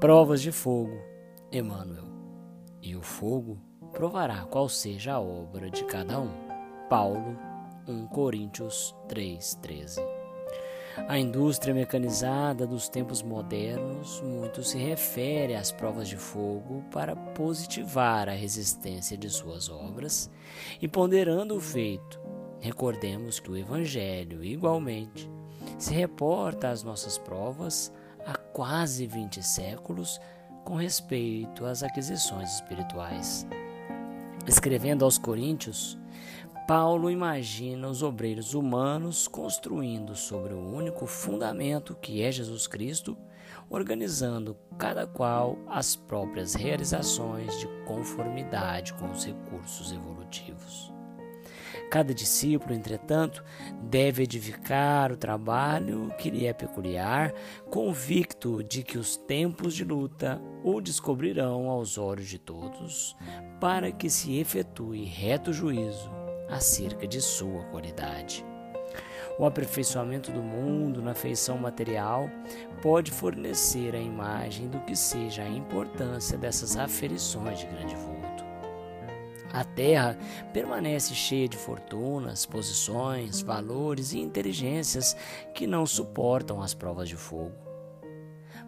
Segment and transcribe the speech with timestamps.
[0.00, 0.94] Provas de fogo,
[1.50, 2.04] Emmanuel.
[2.82, 3.58] E o fogo
[3.92, 6.34] provará qual seja a obra de cada um.
[6.90, 7.34] Paulo,
[7.88, 10.02] 1 Coríntios 3:13.
[11.08, 18.28] A indústria mecanizada dos tempos modernos muito se refere às provas de fogo para positivar
[18.28, 20.30] a resistência de suas obras
[20.80, 22.20] e ponderando o feito.
[22.60, 25.30] Recordemos que o Evangelho, igualmente,
[25.78, 27.90] se reporta às nossas provas
[28.26, 30.20] há quase 20 séculos
[30.64, 33.46] com respeito às aquisições espirituais.
[34.46, 35.96] Escrevendo aos Coríntios,
[36.66, 43.16] Paulo imagina os obreiros humanos construindo sobre o único fundamento que é Jesus Cristo,
[43.70, 50.95] organizando cada qual as próprias realizações de conformidade com os recursos evolutivos.
[51.90, 53.42] Cada discípulo, entretanto,
[53.82, 57.32] deve edificar o trabalho que lhe é peculiar,
[57.70, 63.16] convicto de que os tempos de luta o descobrirão aos olhos de todos,
[63.60, 66.10] para que se efetue reto juízo
[66.48, 68.44] acerca de sua qualidade.
[69.38, 72.30] O aperfeiçoamento do mundo na feição material
[72.80, 78.35] pode fornecer a imagem do que seja a importância dessas aferições de grande vulto.
[79.56, 80.18] A Terra
[80.52, 85.16] permanece cheia de fortunas, posições, valores e inteligências
[85.54, 87.54] que não suportam as provas de fogo.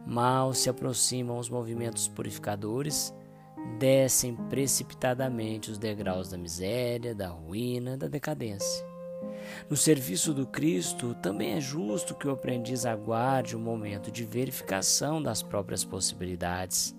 [0.06, 3.14] Mal se aproximam os movimentos purificadores
[3.78, 8.86] descem precipitadamente os degraus da miséria, da ruína, da decadência.
[9.68, 14.24] No serviço do Cristo, também é justo que o aprendiz aguarde o um momento de
[14.24, 16.97] verificação das próprias possibilidades.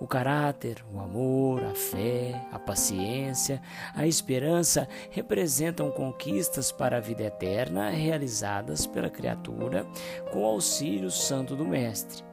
[0.00, 3.60] O caráter, o amor, a fé, a paciência,
[3.94, 9.86] a esperança representam conquistas para a vida eterna realizadas pela criatura
[10.32, 12.24] com o auxílio santo do Mestre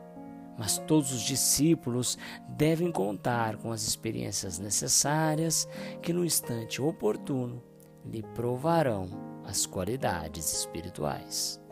[0.57, 5.67] mas todos os discípulos devem contar com as experiências necessárias
[6.01, 7.63] que, no instante oportuno,
[8.05, 9.07] lhe provarão
[9.45, 11.62] as qualidades espirituais.